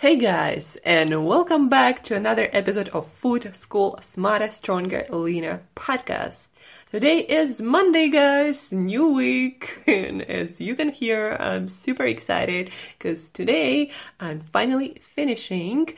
[0.00, 6.50] Hey guys, and welcome back to another episode of Food School Smarter, Stronger, Leaner podcast.
[6.92, 13.28] Today is Monday, guys, new week, and as you can hear, I'm super excited because
[13.28, 13.90] today
[14.20, 15.88] I'm finally finishing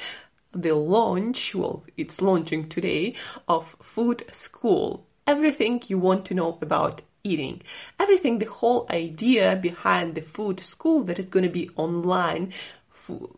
[0.53, 3.17] the launch, well, it's launching today,
[3.49, 7.63] of Food School everything you want to know about eating.
[7.99, 12.53] Everything, the whole idea behind the food school that is going to be online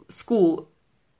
[0.08, 0.68] school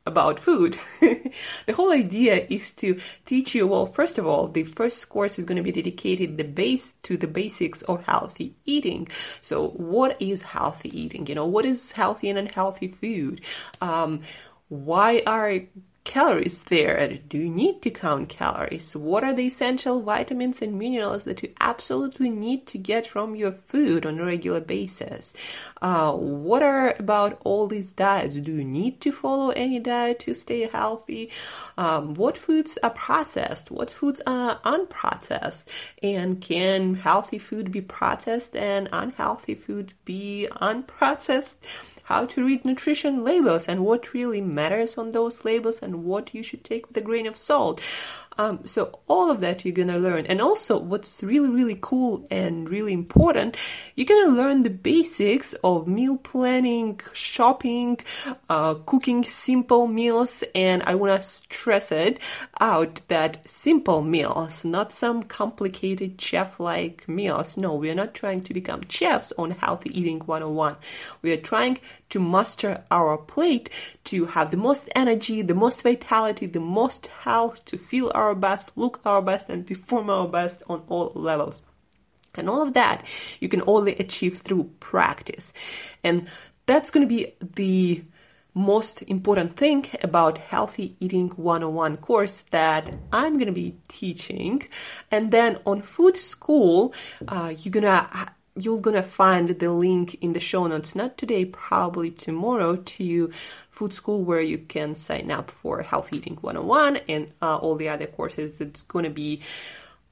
[0.05, 0.79] about food.
[1.01, 5.45] the whole idea is to teach you, well, first of all, the first course is
[5.45, 9.09] going to be dedicated the base to the basics of healthy eating.
[9.41, 11.27] So what is healthy eating?
[11.27, 13.43] You know, what is healthy and unhealthy food?
[13.81, 14.23] Um,
[14.69, 15.61] why are
[16.05, 17.17] calories there?
[17.29, 18.95] Do you need to count calories?
[18.97, 23.53] What are the essential vitamins and minerals that you absolutely need to get from your
[23.53, 25.33] food on a regular basis?
[25.81, 28.37] Uh, what are about all these diets?
[28.37, 31.31] Do you need to follow any diet to stay healthy?
[31.79, 33.71] Um, what foods are processed?
[33.71, 35.65] What foods are unprocessed?
[36.03, 41.57] And can healthy food be processed and unhealthy food be unprocessed?
[42.05, 46.43] How to read nutrition labels and what really matters on those labels and what you
[46.43, 47.81] should take with a grain of salt.
[48.39, 50.27] Um, so all of that you're gonna learn.
[50.27, 53.57] And also what's really, really cool and really important,
[53.95, 57.99] you're gonna learn the basics of meal planning, shopping,
[58.49, 60.43] uh, cooking simple meals.
[60.55, 62.21] And I wanna stress it
[62.61, 67.57] out that simple meals, not some complicated chef-like meals.
[67.57, 70.77] No, we are not trying to become chefs on healthy eating 101.
[71.23, 71.79] We are trying
[72.13, 73.71] to master our plate
[74.05, 78.71] to have the most energy, the most vitality, the most health, to feel our best,
[78.77, 81.63] look our best, and perform our best on all levels.
[82.35, 83.05] And all of that
[83.41, 85.53] you can only achieve through practice.
[86.05, 86.29] And
[86.67, 88.05] that's going to be the
[88.55, 94.69] most important thing about healthy eating 101 course that I'm going to be teaching.
[95.11, 96.93] And then on food school,
[97.27, 100.95] uh, you're going to you're gonna find the link in the show notes.
[100.95, 103.31] Not today probably tomorrow to
[103.71, 107.89] food school where you can sign up for health eating 101 and uh, all the
[107.89, 109.41] other courses that's gonna be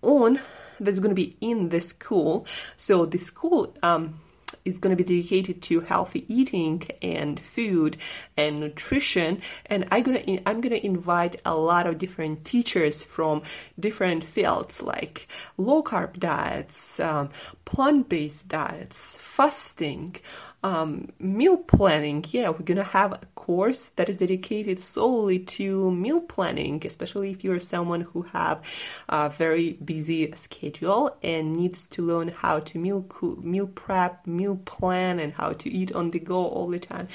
[0.03, 0.41] on
[0.79, 2.47] that's gonna be in the school.
[2.77, 4.21] So the school um,
[4.65, 7.97] is going to be dedicated to healthy eating and food
[8.37, 9.43] and nutrition.
[9.67, 13.43] And i'm going to i'm going to invite a lot of different teachers from
[13.79, 17.31] different fields like low carb diets um,
[17.65, 20.17] plant-based diets fasting
[20.63, 26.21] um, meal planning, yeah, we're gonna have a course that is dedicated solely to meal
[26.21, 28.63] planning, especially if you're someone who have
[29.09, 33.07] a very busy schedule and needs to learn how to meal
[33.41, 37.09] meal prep, meal plan, and how to eat on the go all the time.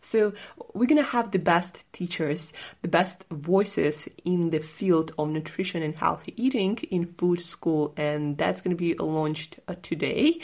[0.00, 0.32] So
[0.72, 2.52] we're gonna have the best teachers,
[2.82, 8.38] the best voices in the field of nutrition and healthy eating in food school, and
[8.38, 10.38] that's gonna be launched uh, today.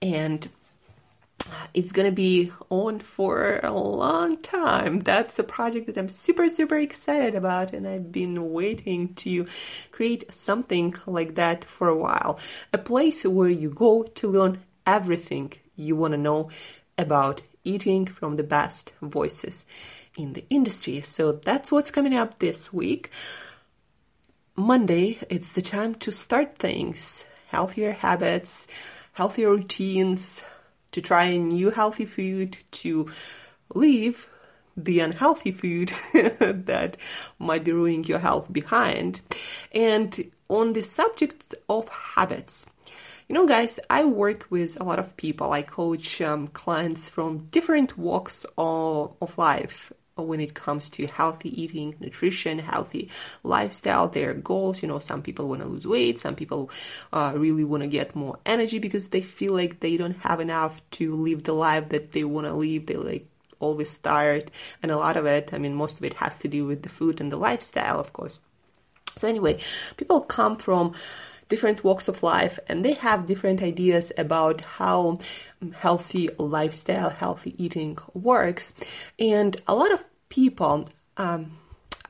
[0.00, 0.48] And
[1.74, 5.00] it's going to be on for a long time.
[5.00, 9.46] That's a project that I'm super, super excited about, and I've been waiting to
[9.90, 12.38] create something like that for a while.
[12.72, 16.50] A place where you go to learn everything you want to know
[16.96, 19.66] about eating from the best voices
[20.16, 21.00] in the industry.
[21.02, 23.10] So that's what's coming up this week.
[24.56, 28.66] Monday, it's the time to start things, healthier habits,
[29.12, 30.42] healthier routines,
[30.92, 33.10] to try new healthy food, to
[33.74, 34.28] leave
[34.76, 36.96] the unhealthy food that
[37.38, 39.20] might be ruining your health behind.
[39.72, 42.66] And on the subject of habits,
[43.28, 45.52] you know, guys, I work with a lot of people.
[45.52, 49.92] I coach um, clients from different walks of, of life
[50.26, 53.10] when it comes to healthy eating, nutrition, healthy
[53.42, 54.82] lifestyle, their goals.
[54.82, 56.70] You know, some people want to lose weight, some people
[57.12, 60.80] uh, really want to get more energy because they feel like they don't have enough
[60.92, 62.86] to live the life that they want to live.
[62.86, 63.26] They like
[63.60, 64.50] always tired,
[64.82, 66.88] and a lot of it, I mean, most of it has to do with the
[66.88, 68.40] food and the lifestyle, of course.
[69.16, 69.58] So anyway,
[69.96, 70.94] people come from
[71.48, 75.18] different walks of life and they have different ideas about how
[75.76, 78.72] healthy lifestyle, healthy eating works.
[79.18, 81.58] And a lot of people, um,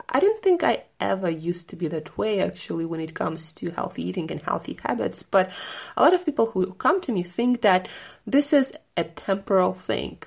[0.08, 3.70] I don't think I ever used to be that way actually when it comes to
[3.70, 5.50] healthy eating and healthy habits, but
[5.96, 7.88] a lot of people who come to me think that
[8.26, 10.18] this is a temporal thing.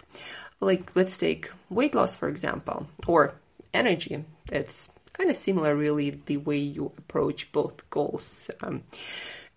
[0.59, 3.33] Like, let's take weight loss, for example, or
[3.73, 4.23] energy.
[4.51, 8.83] It's kind of similar, really, the way you approach both goals, um,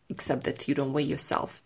[0.09, 1.63] except that you don't weigh yourself.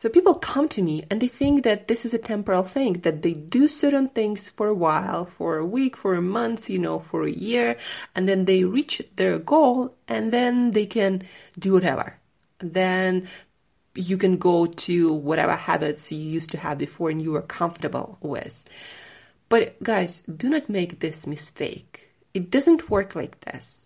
[0.00, 3.20] So people come to me and they think that this is a temporal thing, that
[3.20, 7.00] they do certain things for a while, for a week, for a month, you know,
[7.00, 7.76] for a year,
[8.14, 11.22] and then they reach their goal and then they can
[11.58, 12.16] do whatever.
[12.60, 13.28] Then
[13.94, 18.16] you can go to whatever habits you used to have before and you were comfortable
[18.22, 18.64] with.
[19.50, 22.09] But guys, do not make this mistake.
[22.32, 23.84] It doesn't work like this.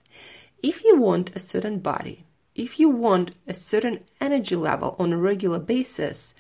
[0.62, 2.25] If you want a certain body,
[2.55, 6.35] if you want a certain energy level on a regular basis,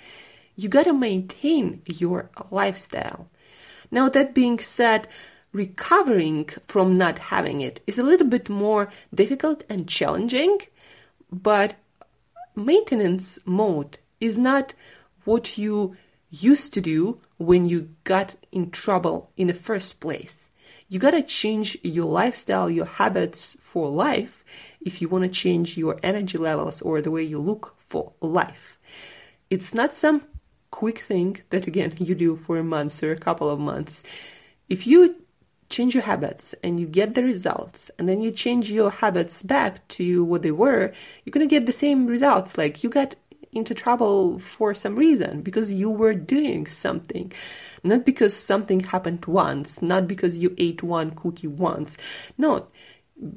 [0.54, 3.26] you gotta maintain your lifestyle.
[3.90, 5.08] Now, that being said,
[5.52, 10.58] recovering from not having it is a little bit more difficult and challenging,
[11.30, 11.74] but
[12.54, 14.74] maintenance mode is not
[15.24, 15.96] what you
[16.30, 20.50] used to do when you got in trouble in the first place
[20.94, 24.44] you gotta change your lifestyle, your habits for life
[24.80, 28.78] if you wanna change your energy levels or the way you look for life.
[29.50, 30.24] It's not some
[30.70, 34.04] quick thing that again you do for a month or a couple of months.
[34.68, 35.16] If you
[35.68, 39.86] change your habits and you get the results and then you change your habits back
[39.88, 40.92] to what they were,
[41.24, 42.56] you're going to get the same results.
[42.56, 43.16] Like you got
[43.54, 47.32] into trouble for some reason because you were doing something.
[47.82, 51.98] Not because something happened once, not because you ate one cookie once.
[52.38, 52.68] No,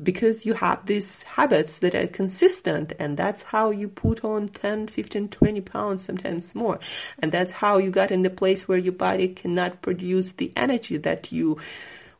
[0.03, 4.87] because you have these habits that are consistent and that's how you put on 10
[4.87, 6.79] 15 20 pounds sometimes more
[7.19, 10.97] and that's how you got in the place where your body cannot produce the energy
[10.97, 11.57] that you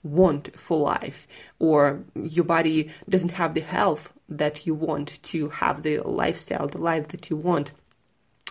[0.03, 1.27] want for life
[1.57, 6.77] or your body doesn't have the health that you want to have the lifestyle the
[6.77, 7.71] life that you want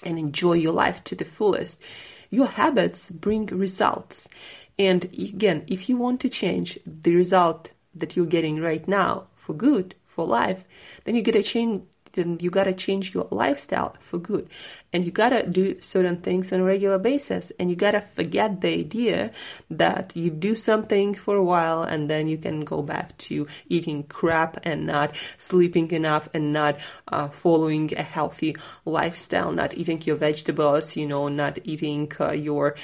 [0.02, 1.80] and enjoy your life to the fullest.
[2.30, 4.28] Your habits bring results.
[4.78, 9.54] And again, if you want to change the result that you're getting right now for
[9.54, 10.64] good, for life,
[11.04, 11.82] then you gotta change
[12.16, 14.48] then you gotta change your lifestyle for good.
[14.92, 17.52] And you gotta do certain things on a regular basis.
[17.60, 19.30] And you gotta forget the idea
[19.70, 24.02] that you do something for a while and then you can go back to eating
[24.02, 26.78] crap and not sleeping enough and not
[27.08, 32.74] uh, following a healthy lifestyle, not eating your vegetables, you know, not eating uh, your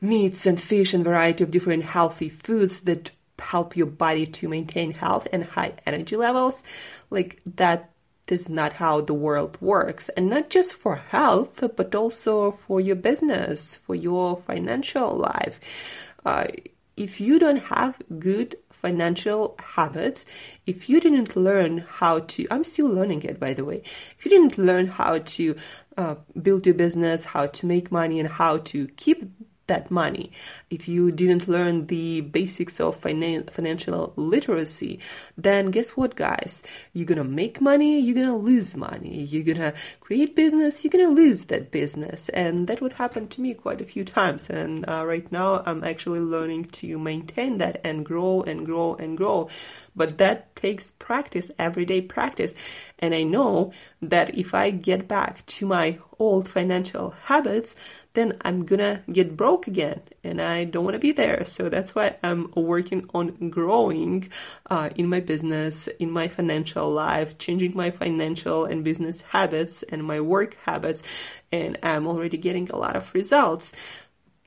[0.00, 4.92] meats and fish and variety of different healthy foods that help your body to maintain
[4.92, 6.62] health and high energy levels
[7.10, 7.90] like that
[8.26, 10.08] this is not how the world works.
[10.10, 15.60] And not just for health, but also for your business, for your financial life.
[16.24, 16.46] Uh,
[16.96, 20.24] if you don't have good financial habits,
[20.66, 23.82] if you didn't learn how to, I'm still learning it by the way,
[24.18, 25.56] if you didn't learn how to
[25.96, 29.24] uh, build your business, how to make money, and how to keep
[29.66, 30.30] that money.
[30.70, 35.00] If you didn't learn the basics of finan- financial literacy,
[35.36, 36.62] then guess what, guys?
[36.92, 39.24] You're gonna make money, you're gonna lose money.
[39.24, 42.28] You're gonna create business, you're gonna lose that business.
[42.30, 44.48] And that would happen to me quite a few times.
[44.50, 49.16] And uh, right now, I'm actually learning to maintain that and grow and grow and
[49.16, 49.48] grow.
[49.96, 52.54] But that takes practice, everyday practice.
[52.98, 57.74] And I know that if I get back to my old financial habits,
[58.14, 61.44] then I'm gonna get broke again and I don't want to be there.
[61.44, 64.30] So that's why I'm working on growing
[64.70, 70.04] uh, in my business, in my financial life, changing my financial and business habits and
[70.04, 71.02] my work habits.
[71.52, 73.72] And I'm already getting a lot of results.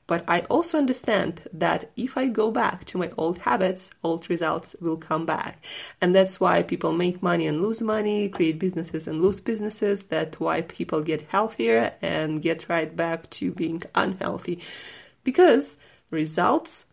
[0.08, 4.74] But I also understand that if I go back to my old habits, old results
[4.80, 5.62] will come back.
[6.00, 10.02] And that's why people make money and lose money, create businesses and lose businesses.
[10.02, 14.60] That's why people get healthier and get right back to being unhealthy.
[15.24, 15.76] Because
[16.10, 16.86] results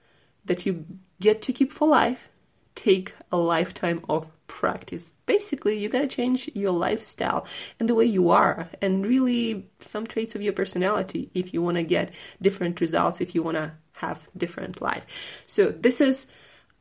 [0.43, 0.85] that you
[1.21, 2.29] get to keep for life
[2.75, 5.11] take a lifetime of practice.
[5.25, 7.45] Basically, you gotta change your lifestyle
[7.77, 11.83] and the way you are, and really some traits of your personality if you wanna
[11.83, 15.05] get different results, if you wanna have different life.
[15.45, 16.25] So this is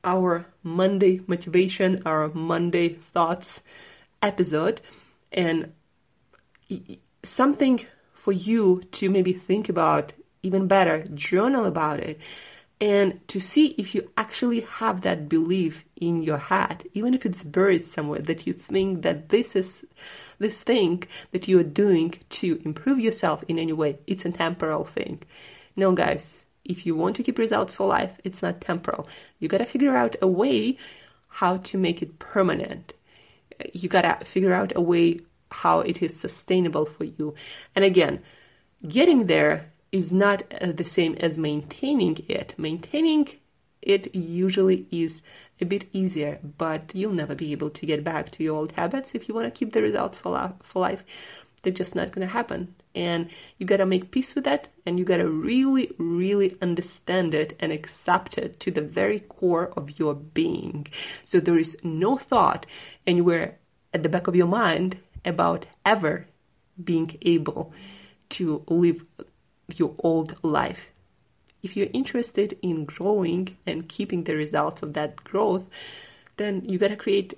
[0.04, 3.60] our Monday motivation, our Monday thoughts
[4.22, 4.80] episode,
[5.32, 5.72] and
[7.22, 7.80] something
[8.12, 10.12] for you to maybe think about
[10.42, 12.20] even better, journal about it
[12.84, 17.42] and to see if you actually have that belief in your head even if it's
[17.42, 19.82] buried somewhere that you think that this is
[20.38, 24.84] this thing that you are doing to improve yourself in any way it's a temporal
[24.84, 25.22] thing.
[25.74, 29.08] No guys if you want to keep results for life it's not temporal.
[29.38, 30.76] You got to figure out a way
[31.40, 32.92] how to make it permanent.
[33.72, 37.34] You got to figure out a way how it is sustainable for you.
[37.74, 38.22] And again
[38.86, 42.52] getting there is not uh, the same as maintaining it.
[42.58, 43.28] Maintaining
[43.80, 45.22] it usually is
[45.60, 49.14] a bit easier, but you'll never be able to get back to your old habits
[49.14, 51.04] if you want to keep the results for, la- for life.
[51.62, 52.74] They're just not going to happen.
[52.92, 57.32] And you got to make peace with that and you got to really, really understand
[57.32, 60.88] it and accept it to the very core of your being.
[61.22, 62.66] So there is no thought
[63.06, 63.58] anywhere
[63.92, 66.26] at the back of your mind about ever
[66.82, 67.72] being able
[68.30, 69.04] to live
[69.74, 70.88] your old life.
[71.62, 75.64] If you're interested in growing and keeping the results of that growth,
[76.36, 77.34] then you got to create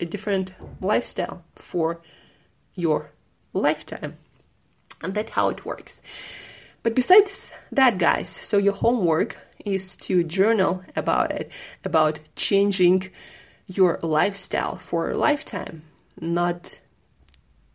[0.00, 2.00] a different lifestyle for
[2.74, 3.10] your
[3.52, 4.16] lifetime.
[5.02, 6.00] And that's how it works.
[6.82, 11.50] But besides that, guys, so your homework is to journal about it,
[11.84, 13.10] about changing
[13.66, 15.82] your lifestyle for a lifetime.
[16.20, 16.80] Not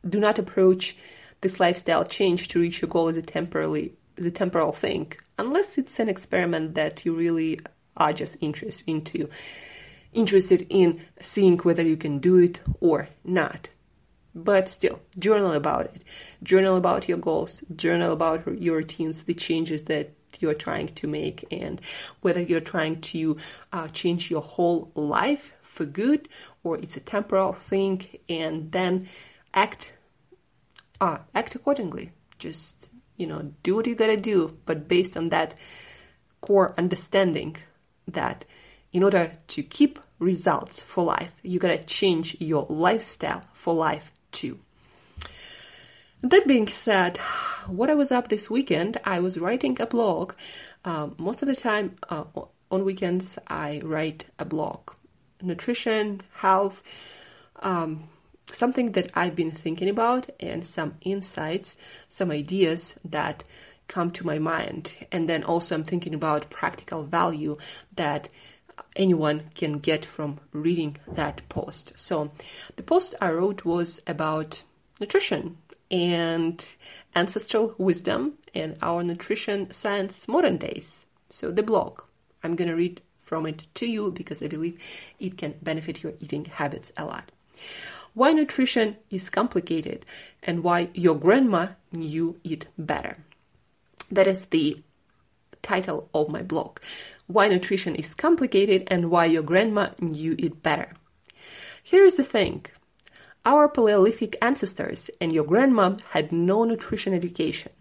[0.07, 0.97] do not approach
[1.43, 5.77] this lifestyle change to reach your goal is a temporarily is a temporal thing, unless
[5.77, 7.59] it's an experiment that you really
[7.97, 9.29] are just interested into
[10.13, 13.69] interested in seeing whether you can do it or not.
[14.35, 16.03] But still, journal about it.
[16.41, 17.63] Journal about your goals.
[17.75, 21.79] Journal about your routines, the changes that you're trying to make, and
[22.21, 23.37] whether you're trying to
[23.71, 26.29] uh, change your whole life for good
[26.63, 29.07] or it's a temporal thing, and then
[29.53, 29.92] act
[31.01, 32.11] uh, act accordingly.
[32.39, 35.55] Just, you know, do what you gotta do, but based on that
[36.41, 37.55] core understanding
[38.07, 38.45] that
[38.91, 44.59] in order to keep results for life, you gotta change your lifestyle for life too.
[46.21, 47.17] That being said,
[47.67, 50.33] what I was up this weekend, I was writing a blog.
[50.85, 52.23] Um, most of the time uh,
[52.71, 54.91] on weekends, I write a blog.
[55.41, 56.81] Nutrition, health,
[57.61, 58.07] um,
[58.47, 61.75] something that I've been thinking about and some insights,
[62.09, 63.43] some ideas that
[63.87, 64.93] come to my mind.
[65.11, 67.57] And then also I'm thinking about practical value
[67.95, 68.29] that
[68.95, 71.93] anyone can get from reading that post.
[71.95, 72.31] So
[72.75, 74.63] the post I wrote was about
[74.99, 75.57] nutrition
[75.91, 76.65] and
[77.15, 81.05] ancestral wisdom and our nutrition science modern days.
[81.29, 82.01] So the blog.
[82.43, 84.77] I'm going to read from it to you because I believe
[85.19, 87.31] it can benefit your eating habits a lot
[88.13, 90.05] why nutrition is complicated
[90.43, 93.17] and why your grandma knew it better.
[94.11, 94.81] That is the
[95.61, 96.79] title of my blog.
[97.27, 100.93] Why nutrition is complicated and why your grandma knew it better.
[101.81, 102.65] Here is the thing.
[103.45, 107.71] Our Paleolithic ancestors and your grandma had no nutrition education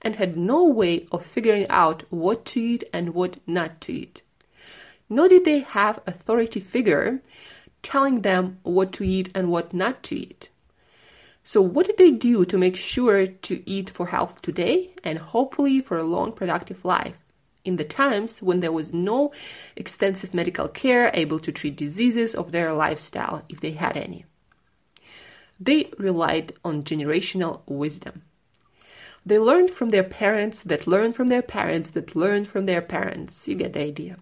[0.00, 4.22] and had no way of figuring out what to eat and what not to eat.
[5.08, 7.20] Nor did they have authority figure
[7.84, 10.48] telling them what to eat and what not to eat.
[11.44, 15.80] So, what did they do to make sure to eat for health today and hopefully
[15.80, 17.18] for a long, productive life?
[17.64, 19.30] In the times when there was no
[19.76, 24.24] extensive medical care able to treat diseases of their lifestyle, if they had any.
[25.60, 28.22] They relied on generational wisdom.
[29.26, 33.48] They learned from their parents that learned from their parents that learned from their parents.
[33.48, 34.18] You get the idea.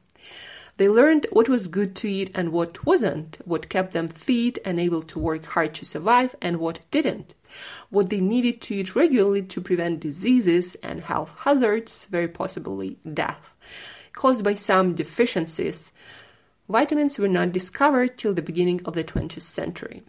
[0.78, 4.80] They learned what was good to eat and what wasn't, what kept them fit and
[4.80, 7.34] able to work hard to survive and what didn't,
[7.90, 13.54] what they needed to eat regularly to prevent diseases and health hazards, very possibly death,
[14.14, 15.92] caused by some deficiencies.
[16.68, 20.02] Vitamins were not discovered till the beginning of the 20th century.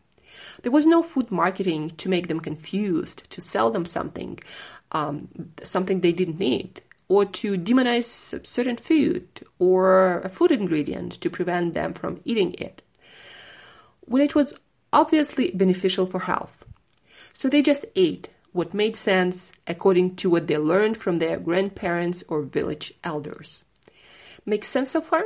[0.61, 4.39] There was no food marketing to make them confused, to sell them something,
[4.93, 5.27] um,
[5.61, 6.81] something they didn't need
[7.13, 8.09] or to demonize
[8.43, 9.27] certain food
[9.59, 12.81] or a food ingredient to prevent them from eating it
[13.99, 14.55] when it was
[14.91, 16.65] obviously beneficial for health.
[17.31, 22.23] So they just ate what made sense according to what they learned from their grandparents
[22.27, 23.63] or village elders.
[24.43, 25.23] Make sense so far?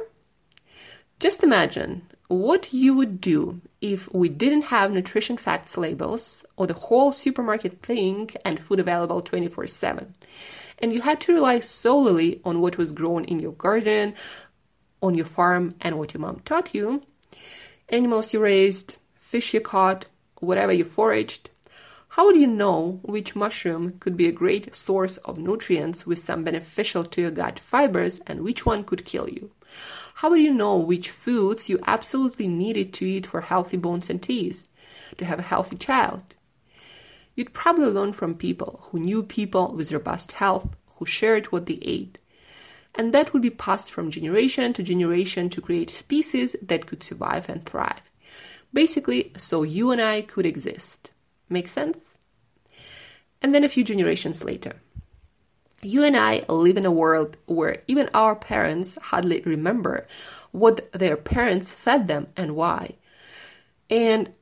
[1.21, 6.73] Just imagine what you would do if we didn't have nutrition facts labels or the
[6.73, 10.13] whole supermarket thing and food available 24 7.
[10.79, 14.13] And you had to rely solely on what was grown in your garden,
[15.01, 17.03] on your farm, and what your mom taught you.
[17.89, 20.05] Animals you raised, fish you caught,
[20.39, 21.49] whatever you foraged.
[22.17, 26.43] How would you know which mushroom could be a great source of nutrients with some
[26.43, 29.51] beneficial to your gut fibers and which one could kill you?
[30.15, 34.19] How would you know which foods you absolutely needed to eat for healthy bones and
[34.19, 34.67] teeth,
[35.19, 36.23] to have a healthy child?
[37.35, 41.77] You'd probably learn from people who knew people with robust health, who shared what they
[41.83, 42.17] ate.
[42.95, 47.47] And that would be passed from generation to generation to create species that could survive
[47.47, 48.09] and thrive.
[48.73, 51.11] Basically, so you and I could exist.
[51.49, 51.97] Make sense?
[53.41, 54.73] And then a few generations later,
[55.81, 60.07] you and I live in a world where even our parents hardly remember
[60.51, 62.95] what their parents fed them and why.
[63.89, 64.33] And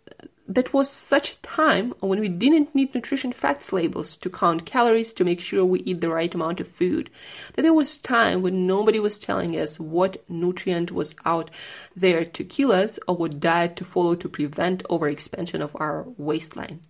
[0.48, 5.12] that was such a time when we didn't need nutrition facts labels to count calories
[5.14, 7.10] to make sure we eat the right amount of food.
[7.54, 11.50] That there was time when nobody was telling us what nutrient was out
[11.96, 16.82] there to kill us or what diet to follow to prevent overexpansion of our waistline.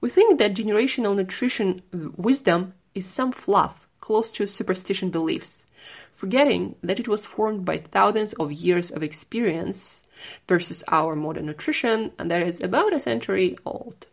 [0.00, 5.64] We think that generational nutrition uh, wisdom is some fluff close to superstition beliefs,
[6.12, 10.02] forgetting that it was formed by thousands of years of experience
[10.48, 14.06] versus our modern nutrition, and that is about a century old.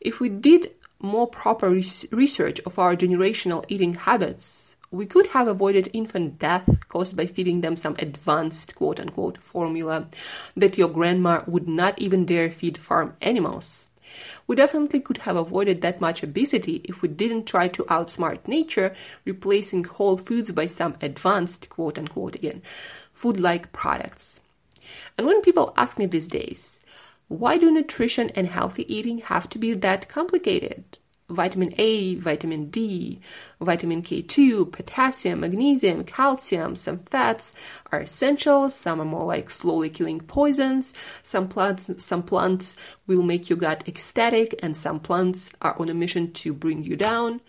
[0.00, 1.68] If we did more proper
[2.10, 7.60] research of our generational eating habits, we could have avoided infant death caused by feeding
[7.60, 10.08] them some advanced quote unquote formula
[10.56, 13.85] that your grandma would not even dare feed farm animals.
[14.46, 18.94] We definitely could have avoided that much obesity if we didn't try to outsmart nature,
[19.24, 22.62] replacing whole foods by some advanced, quote unquote again,
[23.12, 24.40] food like products.
[25.18, 26.80] And when people ask me these days,
[27.28, 30.98] why do nutrition and healthy eating have to be that complicated?
[31.28, 33.20] Vitamin A, vitamin D,
[33.60, 37.52] vitamin K2, potassium, magnesium, calcium, some fats
[37.90, 38.70] are essential.
[38.70, 40.94] Some are more like slowly killing poisons.
[41.22, 45.94] Some plants, some plants will make your gut ecstatic and some plants are on a
[45.94, 47.40] mission to bring you down.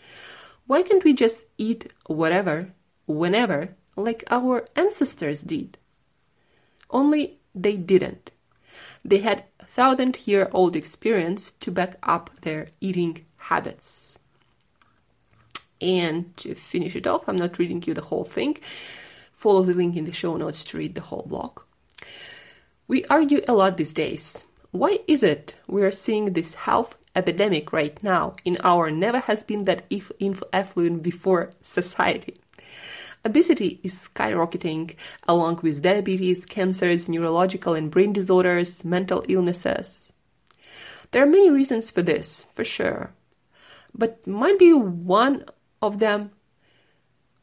[0.65, 2.73] Why can't we just eat whatever,
[3.05, 5.77] whenever, like our ancestors did?
[6.89, 8.31] Only they didn't.
[9.05, 14.17] They had thousand year old experience to back up their eating habits.
[15.79, 18.57] And to finish it off, I'm not reading you the whole thing.
[19.33, 21.61] Follow the link in the show notes to read the whole blog.
[22.87, 24.43] We argue a lot these days.
[24.71, 29.43] Why is it we are seeing this health epidemic right now in our never has
[29.43, 30.11] been that if
[30.51, 32.35] affluent before society?
[33.23, 34.95] Obesity is skyrocketing
[35.27, 40.11] along with diabetes, cancers, neurological and brain disorders, mental illnesses.
[41.11, 43.11] There are many reasons for this, for sure
[43.93, 45.45] but might be one
[45.81, 46.31] of them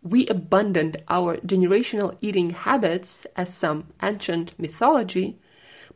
[0.05, 5.39] we abandoned our generational eating habits as some ancient mythology,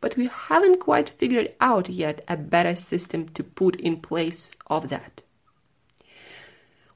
[0.00, 4.88] but we haven't quite figured out yet a better system to put in place of
[4.88, 5.20] that.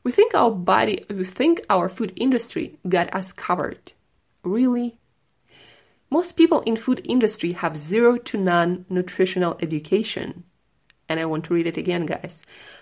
[0.03, 3.93] We think our body, we think our food industry got us covered.
[4.43, 4.99] Really?
[6.11, 10.45] Most people in food industry have zero to none nutritional education.
[11.13, 12.41] And I want to read it again, guys.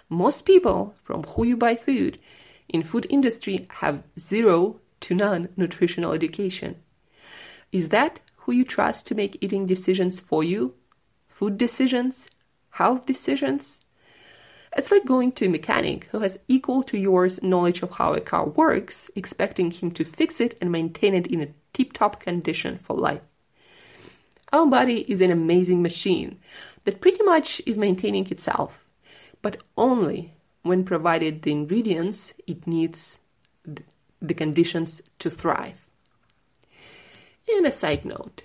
[0.09, 2.21] Most people from who you buy food
[2.69, 6.77] in food industry have zero to none nutritional education.
[7.73, 10.75] Is that who you trust to make eating decisions for you?
[11.27, 12.29] Food decisions?
[12.71, 13.81] Health decisions?
[14.77, 18.21] It's like going to a mechanic who has equal to yours knowledge of how a
[18.21, 22.79] car works, expecting him to fix it and maintain it in a tip top condition
[22.79, 23.23] for life.
[24.53, 26.39] Our body is an amazing machine
[26.85, 28.85] that pretty much is maintaining itself
[29.43, 33.19] but only when provided the ingredients it needs
[34.21, 35.87] the conditions to thrive.
[37.49, 38.43] And a side note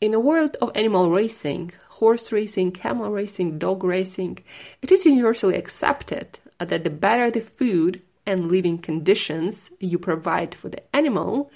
[0.00, 4.38] in a world of animal racing, horse racing, camel racing, dog racing,
[4.82, 10.68] it is universally accepted that the better the food and living conditions you provide for
[10.68, 11.50] the animal,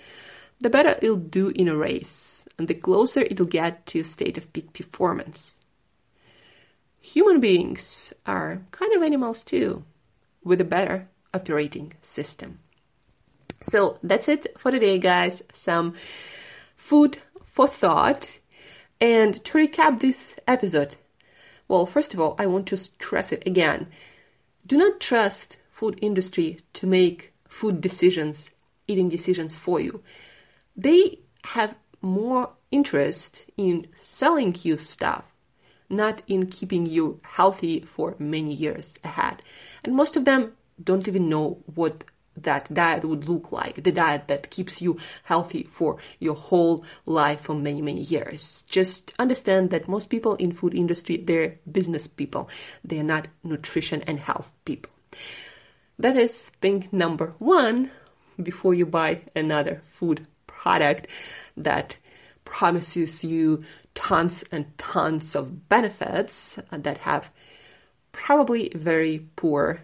[0.61, 4.39] the better it'll do in a race, and the closer it'll get to a state
[4.39, 5.57] of peak performance.
[7.01, 9.85] Human beings are kind of animals too,
[10.45, 12.61] with a better operating system.
[13.63, 15.43] So that's it for today, guys.
[15.53, 15.95] Some
[16.77, 18.39] food for thought.
[19.01, 20.97] And to recap this episode,
[21.69, 23.87] well, first of all, I want to stress it again.
[24.67, 28.51] Do not trust food industry to make food decisions,
[28.87, 30.03] eating decisions for you.
[30.77, 35.30] They have more interest in selling you stuff,
[35.91, 39.43] not in keeping you healthy for many years ahead.
[39.85, 42.05] And most of them don't even know what
[42.37, 47.41] that diet would look like the diet that keeps you healthy for your whole life
[47.41, 48.65] for many many years.
[48.69, 52.49] Just understand that most people in food industry they're business people.
[52.85, 54.93] They're not nutrition and health people.
[55.99, 57.91] That is thing number 1
[58.43, 61.09] before you buy another food product
[61.57, 61.97] that
[62.51, 63.63] promises you
[63.95, 67.31] tons and tons of benefits that have
[68.11, 69.81] probably very poor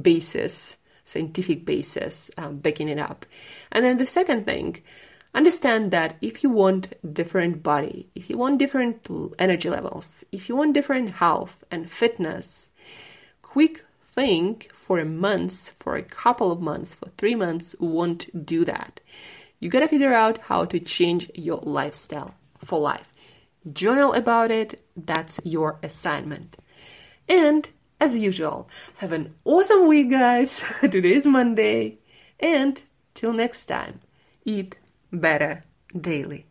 [0.00, 3.26] basis, scientific basis um, backing it up.
[3.70, 4.82] And then the second thing,
[5.34, 9.06] understand that if you want different body, if you want different
[9.38, 12.70] energy levels, if you want different health and fitness,
[13.42, 18.64] quick think for a month, for a couple of months, for three months won't do
[18.64, 19.00] that.
[19.60, 23.12] You gotta figure out how to change your lifestyle for life.
[23.72, 26.56] Journal about it, that's your assignment.
[27.28, 27.68] And
[28.00, 30.62] as usual, have an awesome week, guys.
[30.80, 31.98] Today is Monday.
[32.38, 32.80] And
[33.14, 33.98] till next time,
[34.44, 34.76] eat
[35.12, 35.62] better
[35.98, 36.46] daily.